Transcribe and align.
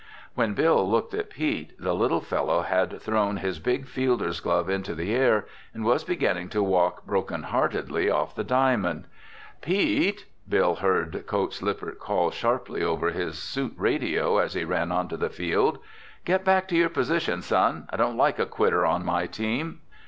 When 0.33 0.55
Bill 0.55 0.89
looked 0.89 1.13
at 1.13 1.29
Pete, 1.29 1.73
the 1.79 1.93
little 1.93 2.21
fellow 2.21 2.63
had 2.63 2.99
thrown 2.99 3.37
his 3.37 3.59
big 3.59 3.87
fielder's 3.87 4.39
glove 4.39 4.67
into 4.67 4.95
the 4.95 5.13
air 5.13 5.45
and 5.75 5.85
was 5.85 6.03
beginning 6.03 6.49
to 6.49 6.63
walk 6.63 7.05
broken 7.05 7.43
heartedly 7.43 8.09
off 8.09 8.33
the 8.33 8.43
diamond. 8.43 9.05
"Pete!" 9.61 10.25
Bill 10.49 10.77
heard 10.77 11.27
Coach 11.27 11.61
Lippert 11.61 11.99
call 11.99 12.31
sharply 12.31 12.81
over 12.81 13.11
his 13.11 13.37
suit 13.37 13.75
radio 13.77 14.39
as 14.39 14.55
he 14.55 14.63
ran 14.65 14.91
onto 14.91 15.17
the 15.17 15.29
field. 15.29 15.77
"Get 16.25 16.43
back 16.43 16.67
to 16.69 16.75
your 16.75 16.89
position, 16.89 17.43
son! 17.43 17.85
I 17.91 17.95
don't 17.97 18.17
like 18.17 18.39
a 18.39 18.47
quitter 18.47 18.83
on 18.87 19.05
my 19.05 19.27
team." 19.27 19.81